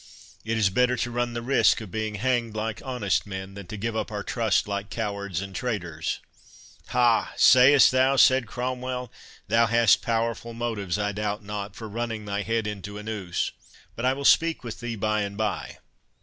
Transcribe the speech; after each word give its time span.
It 0.43 0.57
is 0.57 0.71
better 0.71 0.97
to 0.97 1.11
run 1.11 1.33
the 1.33 1.43
risk 1.43 1.79
of 1.79 1.91
being 1.91 2.15
hanged, 2.15 2.55
like 2.55 2.81
honest 2.83 3.27
men, 3.27 3.53
than 3.53 3.67
to 3.67 3.77
give 3.77 3.95
up 3.95 4.11
our 4.11 4.23
trust 4.23 4.67
like 4.67 4.89
cowards 4.89 5.41
and 5.41 5.53
traitors." 5.53 6.19
"Ha! 6.87 7.31
say'st 7.37 7.91
thou?" 7.91 8.15
said 8.15 8.47
Cromwell; 8.47 9.11
"thou 9.47 9.67
hast 9.67 10.01
powerful 10.01 10.55
motives, 10.55 10.97
I 10.97 11.11
doubt 11.11 11.43
not, 11.43 11.75
for 11.75 11.87
running 11.87 12.25
thy 12.25 12.41
head 12.41 12.65
into 12.65 12.97
a 12.97 13.03
noose. 13.03 13.51
But 13.95 14.05
I 14.05 14.13
will 14.13 14.25
speak 14.25 14.63
with 14.63 14.79
thee 14.79 14.95
by 14.95 15.21
and 15.21 15.37
by. 15.37 15.77